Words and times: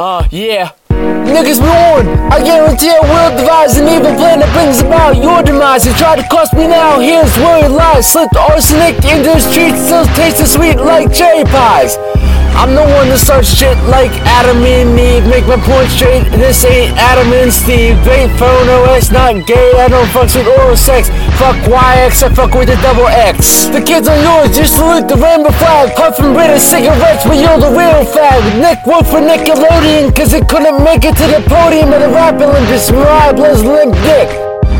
Uh, 0.00 0.26
yeah. 0.30 0.72
Niggas 1.28 1.60
on. 1.60 2.08
I 2.32 2.40
guarantee 2.40 2.88
I 2.88 3.04
will 3.04 3.36
devise 3.36 3.76
an 3.76 3.84
evil 3.84 4.16
plan 4.16 4.40
that 4.40 4.48
brings 4.56 4.80
about 4.80 5.20
your 5.20 5.44
demise. 5.44 5.84
You 5.84 5.92
try 5.92 6.16
to 6.16 6.24
cost 6.32 6.56
me 6.56 6.64
now, 6.64 7.04
here's 7.04 7.28
where 7.36 7.68
it 7.68 7.68
lies. 7.68 8.08
Slipped 8.08 8.32
arsenic 8.32 8.96
into 9.04 9.36
the 9.36 9.44
streets, 9.44 9.76
still 9.76 10.08
tasting 10.16 10.48
sweet 10.48 10.80
like 10.80 11.12
cherry 11.12 11.44
pies. 11.44 12.00
I'm 12.56 12.72
the 12.72 12.80
one 12.80 13.12
that 13.12 13.20
start 13.20 13.44
shit 13.44 13.76
like 13.92 14.08
Adam 14.24 14.64
and 14.64 14.96
Eve. 14.96 15.28
Make 15.28 15.44
my 15.44 15.60
point 15.68 15.92
straight. 15.92 16.24
This 16.32 16.64
ain't 16.64 16.96
Adam 16.96 17.28
and 17.36 17.52
Steve. 17.52 18.00
Ain't 18.08 18.32
phone 18.40 18.72
OS, 18.88 19.12
not 19.12 19.44
gay. 19.44 19.76
I 19.76 19.84
don't 19.92 20.08
fuck 20.16 20.32
with 20.32 20.48
oral 20.48 20.80
sex. 20.80 21.12
Fuck 21.40 21.56
YX, 21.72 22.20
I 22.20 22.28
fuck 22.36 22.52
with 22.52 22.68
the 22.68 22.76
double 22.84 23.08
X. 23.08 23.64
The 23.72 23.80
kids 23.80 24.04
are 24.12 24.20
yours 24.20 24.52
just 24.52 24.76
salute 24.76 25.08
the 25.08 25.16
rainbow 25.16 25.48
flag. 25.56 25.96
Puffin' 25.96 26.36
British 26.36 26.68
cigarettes, 26.68 27.24
but 27.24 27.40
you're 27.40 27.56
the 27.56 27.72
real 27.72 28.04
fag. 28.04 28.44
Nick 28.60 28.84
Wolf 28.84 29.08
for 29.08 29.24
Nickelodeon, 29.24 30.12
cause 30.12 30.36
it 30.36 30.44
couldn't 30.52 30.84
make 30.84 31.08
it 31.08 31.16
to 31.16 31.26
the 31.32 31.40
podium 31.48 31.96
of 31.96 32.04
the 32.04 32.12
rap 32.12 32.36
Olympics. 32.36 32.92
Mariah 32.92 33.32
Blood's 33.32 33.64
limp 33.64 33.96
dick. 34.04 34.28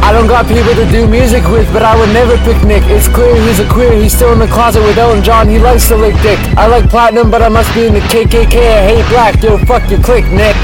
I 0.05 0.13
don't 0.13 0.29
got 0.29 0.45
people 0.53 0.77
to 0.77 0.85
do 0.93 1.09
music 1.09 1.49
with, 1.49 1.65
but 1.73 1.81
I 1.83 1.97
would 1.97 2.13
never 2.13 2.37
pick 2.45 2.61
Nick. 2.69 2.85
It's 2.93 3.09
clear 3.09 3.33
he's 3.41 3.61
a 3.61 3.69
queer, 3.73 3.97
he's 3.97 4.13
still 4.13 4.37
in 4.37 4.39
the 4.39 4.53
closet 4.53 4.85
with 4.85 4.99
Elton 4.99 5.25
John, 5.25 5.49
he 5.49 5.59
likes 5.59 5.89
to 5.89 5.97
lick 5.97 6.13
dick. 6.21 6.37
I 6.61 6.67
like 6.69 6.91
platinum, 6.91 7.31
but 7.31 7.41
I 7.41 7.49
must 7.49 7.73
be 7.73 7.87
in 7.89 7.95
the 7.95 8.05
KKK, 8.13 8.53
I 8.53 8.83
hate 8.85 9.09
black, 9.09 9.43
yo, 9.43 9.57
fuck 9.65 9.89
your 9.89 10.03
click, 10.05 10.29
Nick. 10.29 10.57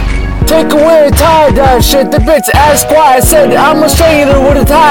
Take 0.47 0.73
away 0.75 1.11
tie 1.11 1.51
dye 1.51 1.81
shit, 1.81 2.13
the 2.13 2.19
bitch 2.19 2.49
asked 2.55 2.87
why 2.87 3.17
I 3.17 3.21
said 3.21 3.53
I'ma 3.53 3.89
show 3.89 4.07
you 4.07 4.27
the 4.27 4.36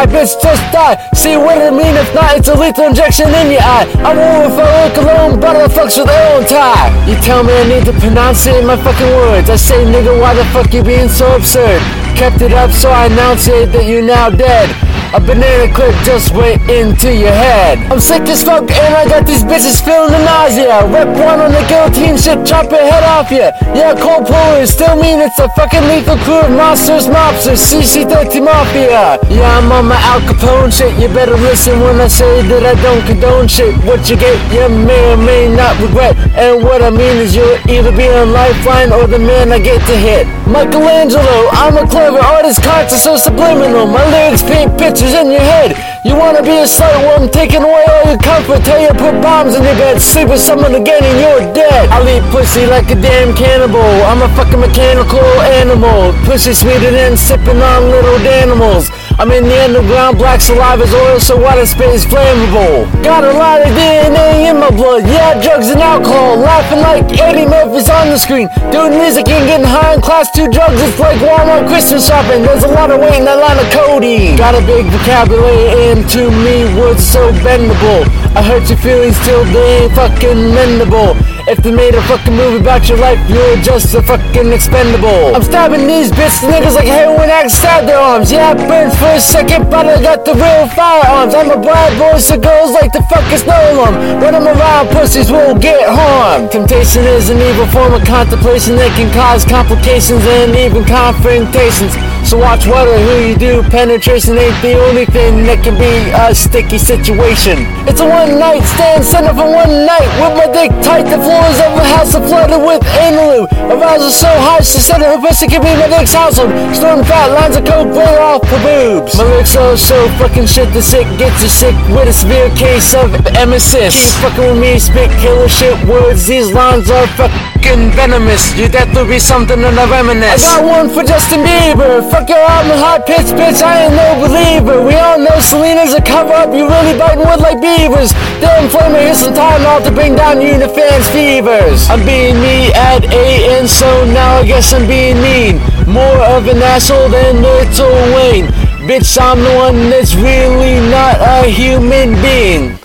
tie, 0.05 0.14
bitch 0.14 0.41
just 0.41 0.72
die. 0.72 0.98
See 1.14 1.38
what 1.38 1.58
I 1.58 1.72
mean? 1.72 1.95
If 1.95 2.13
not, 2.13 2.38
it's 2.38 2.48
a 2.48 2.55
lethal 2.55 2.88
injection 2.88 3.30
in 3.30 3.52
your 3.52 3.62
eye. 3.62 3.86
I'm 4.04 4.18
over 4.18 4.55
for 4.55 4.68
a 4.68 4.94
cologne, 4.94 5.40
but 5.40 5.55
I 5.55 5.68
fucks 5.68 5.98
with 5.98 6.09
own 6.09 6.46
tie. 6.46 6.90
You 7.08 7.16
tell 7.16 7.44
me 7.44 7.54
I 7.54 7.68
need 7.68 7.86
to 7.86 7.94
pronounce 7.94 8.46
it 8.48 8.55
in 8.55 8.68
my 8.68 8.77
fucking 8.77 9.08
words. 9.08 9.49
I 9.49 9.55
say, 9.55 9.86
nigga, 9.86 10.20
why 10.20 10.34
the 10.34 10.46
fuck 10.46 10.73
you 10.73 10.84
being 10.84 11.10
so 11.10 11.36
absurd? 11.36 11.82
Kept 12.16 12.41
it 12.41 12.54
up, 12.54 12.71
so 12.71 12.90
I 12.90 13.07
it 13.48 13.71
that 13.71 13.85
you 13.85 14.02
now 14.02 14.29
dead. 14.29 14.95
A 15.16 15.20
banana 15.21 15.74
clip 15.74 15.96
just 16.04 16.35
went 16.35 16.60
into 16.70 17.08
your 17.08 17.32
head. 17.32 17.80
I'm 17.88 18.02
sick 18.02 18.27
as 18.27 18.44
fuck 18.44 18.68
and 18.68 18.94
I 18.99 19.08
got 19.08 19.26
these 19.26 19.48
bitches 19.48 19.80
feeling 19.80 20.12
the 20.12 20.20
nausea. 20.20 20.84
Rep 20.91 21.07
one 21.07 21.40
on 21.40 21.55
the 21.55 21.63
guillotine 21.72 22.20
shit, 22.20 22.46
chop 22.46 22.68
your 22.70 22.84
head 22.84 23.07
off 23.07 23.32
ya. 23.32 23.55
Yeah, 23.72 23.96
cold 23.96 24.27
pullers 24.27 24.72
still 24.72 24.99
mean 24.99 25.24
it's 25.24 25.40
a 25.40 25.48
fucking 25.55 25.88
lethal 25.88 26.18
crew 26.27 26.44
of 26.44 26.52
monsters, 26.52 27.07
mobsters, 27.07 27.63
CC30 27.63 28.44
Mafia. 28.44 29.16
Yeah, 29.32 29.55
I'm 29.55 29.72
on 29.72 29.88
my 29.88 29.96
Al 30.04 30.20
Capone 30.27 30.68
shit. 30.68 30.91
You 30.99 31.07
better 31.07 31.40
listen 31.40 31.79
when 31.79 31.96
I 32.02 32.10
say 32.10 32.44
that 32.52 32.68
I 32.68 32.76
don't 32.84 33.00
condone 33.07 33.48
shit. 33.48 33.72
What 33.88 34.10
you 34.10 34.18
get, 34.20 34.35
you 34.52 34.68
may 34.68 35.13
or 35.13 35.16
may 35.16 35.48
not 35.48 35.79
regret. 35.79 36.20
And 36.35 36.62
what 36.62 36.84
I 36.84 36.90
mean 36.90 37.24
is 37.24 37.34
you'll 37.34 37.55
either 37.72 37.96
be 37.96 38.10
on 38.12 38.34
Lifeline 38.34 38.91
or 38.91 39.07
the 39.07 39.20
man 39.20 39.54
I 39.54 39.60
get 39.60 39.79
to 39.88 39.96
hit. 39.96 40.27
Michelangelo, 40.46 41.49
I'm 41.57 41.76
a 41.76 41.90
clever 41.90 42.20
artist, 42.20 42.62
conscious 42.62 43.04
so 43.04 43.18
subliminal. 43.18 43.88
My 43.88 44.05
lyrics 44.05 44.43
paint 44.43 44.77
pictures 44.77 45.13
in 45.13 45.32
your 45.32 45.41
head. 45.41 45.74
You 46.05 46.15
wanna 46.15 46.43
be 46.43 46.54
a 46.62 46.70
slut? 46.70 47.01
Well, 47.01 47.24
I'm 47.24 47.29
taking 47.29 47.63
away 47.63 47.84
all 47.90 48.13
your 48.13 48.21
comfort. 48.21 48.62
Tell 48.63 48.79
you 48.79 48.90
put 48.90 49.20
bombs 49.26 49.55
in 49.55 49.63
your 49.63 49.73
bed, 49.73 49.99
sleep 49.99 50.29
with 50.29 50.40
someone 50.40 50.76
again, 50.76 51.04
and 51.04 51.18
you're 51.18 51.51
dead. 51.54 51.90
I'll 51.90 52.07
eat 52.07 52.21
pussy 52.29 52.68
like 52.68 52.91
a 52.91 52.96
damn 52.96 53.35
cannibal. 53.35 53.82
I'm 54.05 54.21
a 54.21 54.29
fucking 54.38 54.60
mechanical 54.60 55.26
animal. 55.57 56.13
Pussy 56.29 56.54
sweeter 56.54 56.91
than 56.91 57.18
sipping 57.18 57.60
on 57.60 57.90
little 57.90 58.21
animals. 58.46 58.91
I'm 59.18 59.32
in 59.32 59.46
the 59.46 59.63
underground, 59.63 60.20
black 60.20 60.41
saliva's 60.41 60.93
oil, 60.93 61.20
so 61.20 61.41
water 61.41 61.62
is 61.62 61.73
flammable. 61.73 62.85
Got 63.01 63.23
a 63.23 63.34
lot 63.34 63.62
of 63.62 63.70
DNA 63.73 64.44
blood, 64.75 65.07
yeah, 65.07 65.41
drugs 65.41 65.69
and 65.69 65.81
alcohol. 65.81 66.38
Laughing 66.38 66.81
like 66.81 67.07
Eddie 67.19 67.47
Murphy's 67.47 67.90
on 67.90 68.09
the 68.09 68.19
screen. 68.19 68.50
Doing 68.72 68.91
music 68.91 69.28
and 69.29 69.47
getting 69.47 69.66
high 69.66 69.95
in 69.95 70.01
class 70.01 70.29
two 70.31 70.47
drugs, 70.51 70.79
it's 70.81 71.00
like 71.00 71.17
Walmart 71.19 71.67
Christmas 71.67 72.06
shopping. 72.07 72.44
There's 72.44 72.63
a 72.63 72.67
lot 72.67 72.91
of 72.91 73.00
weight 73.00 73.17
in 73.17 73.25
that 73.25 73.40
line 73.40 73.57
of 73.57 73.67
Cody. 73.72 74.35
Got 74.35 74.56
a 74.56 74.63
big 74.66 74.85
vocabulary, 74.88 75.89
and 75.89 76.07
to 76.11 76.29
me, 76.44 76.67
words 76.79 77.03
so 77.03 77.31
bendable. 77.41 78.03
I 78.35 78.44
hurt 78.44 78.69
your 78.69 78.77
feelings 78.79 79.17
till 79.25 79.44
they 79.45 79.83
ain't 79.83 79.95
fucking 79.95 80.51
mendable. 80.53 81.34
If 81.47 81.61
they 81.61 81.69
made 81.69 81.94
a 81.94 82.01
fucking 82.09 82.33
movie 82.33 82.57
about 82.57 82.89
your 82.89 82.97
life, 82.97 83.22
you're 83.29 83.57
just 83.61 83.94
a 83.94 84.01
fucking 84.01 84.51
expendable. 84.51 85.35
I'm 85.35 85.44
stabbing 85.44 85.85
these 85.85 86.09
bitch 86.09 86.41
niggas 86.41 86.73
like 86.73 86.88
heroin 86.88 87.29
addicts 87.29 87.59
stab 87.61 87.85
their 87.85 88.00
arms. 88.00 88.31
Yeah, 88.31 88.50
I 88.50 88.53
burned 88.56 88.97
for 88.97 89.13
a 89.13 89.22
second, 89.22 89.69
but 89.69 89.85
I 89.85 90.01
got 90.01 90.25
the 90.25 90.33
real 90.33 90.66
firearms. 90.73 91.35
I'm 91.35 91.51
a 91.51 91.61
bad 91.61 91.94
boy, 92.01 92.17
so 92.17 92.39
girls 92.39 92.72
like 92.72 92.91
to 92.94 93.01
fucking 93.13 93.38
snow 93.38 93.61
them. 93.78 94.22
When 94.22 94.33
I'm 94.33 94.47
around, 94.47 94.89
pussies 94.89 95.29
will 95.31 95.53
get 95.53 95.85
harmed. 95.85 96.50
Temptation 96.50 97.03
is 97.03 97.29
an 97.29 97.38
evil 97.38 97.67
form 97.67 97.94
of 97.94 98.03
contemplation 98.06 98.75
that 98.77 98.89
can 98.97 99.13
cause 99.13 99.45
complications 99.45 100.25
and 100.25 100.56
even 100.57 100.83
confrontations. 100.83 101.94
So 102.25 102.41
watch 102.41 102.66
what 102.66 102.88
or 102.90 102.97
who 102.97 103.30
you 103.30 103.38
do. 103.38 103.62
Penetration 103.69 104.34
ain't 104.34 104.58
the 104.66 104.74
only 104.90 105.06
thing 105.06 105.46
that 105.46 105.62
can 105.62 105.78
be 105.78 106.09
a 106.09 106.34
sticky 106.34 106.81
situation. 106.81 107.69
It's 107.86 108.02
a 108.02 108.09
one 108.09 108.41
night 108.41 108.66
stand, 108.66 109.06
up 109.30 109.38
for 109.38 109.46
one 109.46 109.86
night 109.86 110.09
with 110.18 110.34
my 110.34 110.50
dick 110.50 110.74
tight. 110.81 111.06
The 111.06 111.22
floors 111.22 111.58
of 111.62 111.78
the 111.78 111.86
house 111.86 112.18
are 112.18 112.25
flooded 112.25 112.66
with 112.66 112.81
anal. 112.97 113.46
Arousal 113.69 114.09
so 114.09 114.31
high, 114.41 114.66
she 114.66 114.81
said 114.81 115.06
her 115.06 115.22
pussy 115.22 115.46
could 115.46 115.62
be 115.62 115.69
my 115.78 115.86
dick's 115.86 116.18
household. 116.18 116.50
Storm 116.74 117.06
fat 117.06 117.30
lines 117.30 117.62
of 117.62 117.63
coke 117.63 117.94
right 117.94 118.18
off 118.18 118.42
her 118.50 118.62
boobs. 118.66 119.13
My 119.13 119.30
lyrics 119.30 119.53
are 119.56 119.78
so 119.78 120.09
fucking 120.18 120.50
shit, 120.50 120.74
the 120.74 120.81
sick 120.81 121.06
gets 121.22 121.46
you 121.46 121.50
sick 121.50 121.78
with 121.94 122.09
a 122.09 122.13
severe 122.13 122.50
case 122.57 122.97
of 122.97 123.13
emesis. 123.38 123.94
Keep 123.94 124.18
fucking 124.25 124.50
with 124.50 124.57
me, 124.57 124.81
spit 124.81 125.13
killer 125.22 125.46
shit 125.46 125.78
words. 125.86 126.25
These 126.25 126.50
lines 126.50 126.90
are 126.90 127.06
fucking 127.22 127.54
venomous. 127.73 128.53
You 128.57 128.69
death 128.69 128.93
to 128.93 129.05
be 129.05 129.17
something 129.17 129.57
to 129.57 129.69
reminisce. 129.89 130.45
I 130.45 130.61
got 130.61 130.65
one 130.65 130.89
for 130.89 131.03
Justin 131.03 131.41
Bieber. 131.41 132.05
Fuck 132.11 132.29
your 132.29 132.37
album, 132.37 132.77
hot 132.77 133.05
pitch, 133.05 133.33
bitch. 133.33 133.61
I 133.61 133.85
ain't 133.85 133.95
no 133.97 134.21
believer. 134.21 134.85
We 134.85 134.93
all 134.95 135.17
know 135.17 135.39
Selena's 135.39 135.93
a 135.93 136.01
cover 136.01 136.33
up. 136.33 136.53
You 136.53 136.67
really 136.69 136.97
biting 136.97 137.25
wood 137.25 137.41
like 137.41 137.61
beavers. 137.61 138.13
Damn 138.37 138.69
flamer, 138.69 139.01
here's 139.01 139.19
some 139.19 139.33
time 139.33 139.65
off 139.65 139.83
to 139.85 139.91
bring 139.91 140.15
down 140.15 140.37
Unifans 140.37 141.09
fevers. 141.09 141.89
I'm 141.89 142.05
being 142.05 142.37
me 142.41 142.71
at 142.73 143.03
A, 143.11 143.57
and 143.57 143.69
so 143.69 144.05
now 144.13 144.37
I 144.39 144.45
guess 144.45 144.73
I'm 144.73 144.87
being 144.87 145.17
mean. 145.21 145.57
More 145.87 146.21
of 146.35 146.47
an 146.47 146.61
asshole 146.61 147.09
than 147.09 147.41
Lil 147.41 147.65
Wayne. 148.13 148.45
Bitch, 148.85 149.17
I'm 149.19 149.41
the 149.41 149.53
one 149.55 149.89
that's 149.89 150.13
really 150.13 150.79
not 150.91 151.17
a 151.19 151.49
human 151.49 152.13
being. 152.21 152.77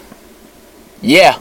Yeah. 1.03 1.40